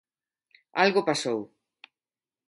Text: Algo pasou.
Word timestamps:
Algo 0.83 1.05
pasou. 1.09 1.39